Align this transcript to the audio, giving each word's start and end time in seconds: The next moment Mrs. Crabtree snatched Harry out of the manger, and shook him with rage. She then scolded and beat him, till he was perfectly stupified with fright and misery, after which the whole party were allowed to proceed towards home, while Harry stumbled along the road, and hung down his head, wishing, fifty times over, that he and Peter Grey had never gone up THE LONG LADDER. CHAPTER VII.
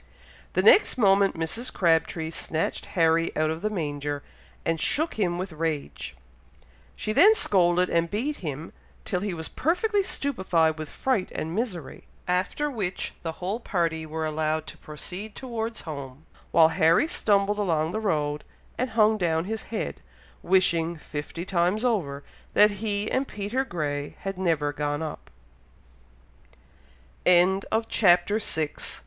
The 0.53 0.63
next 0.63 0.97
moment 0.97 1.35
Mrs. 1.37 1.71
Crabtree 1.71 2.31
snatched 2.31 2.87
Harry 2.97 3.31
out 3.37 3.51
of 3.51 3.61
the 3.61 3.69
manger, 3.69 4.23
and 4.65 4.81
shook 4.81 5.13
him 5.13 5.37
with 5.37 5.51
rage. 5.51 6.15
She 6.95 7.13
then 7.13 7.35
scolded 7.35 7.87
and 7.87 8.09
beat 8.09 8.37
him, 8.37 8.73
till 9.05 9.19
he 9.19 9.35
was 9.35 9.47
perfectly 9.47 10.01
stupified 10.01 10.79
with 10.79 10.89
fright 10.89 11.31
and 11.35 11.53
misery, 11.53 12.05
after 12.27 12.67
which 12.67 13.13
the 13.21 13.33
whole 13.33 13.59
party 13.59 14.07
were 14.07 14.25
allowed 14.25 14.65
to 14.65 14.77
proceed 14.79 15.35
towards 15.35 15.81
home, 15.81 16.25
while 16.49 16.69
Harry 16.69 17.07
stumbled 17.07 17.59
along 17.59 17.91
the 17.91 17.99
road, 17.99 18.43
and 18.79 18.89
hung 18.97 19.19
down 19.19 19.45
his 19.45 19.61
head, 19.69 20.01
wishing, 20.41 20.97
fifty 20.97 21.45
times 21.45 21.85
over, 21.85 22.23
that 22.55 22.71
he 22.81 23.07
and 23.11 23.27
Peter 23.27 23.63
Grey 23.63 24.15
had 24.21 24.35
never 24.39 24.73
gone 24.73 25.03
up 25.03 25.29
THE 27.23 27.39
LONG 27.39 27.61
LADDER. 27.71 27.85
CHAPTER 27.87 28.39
VII. 28.39 28.81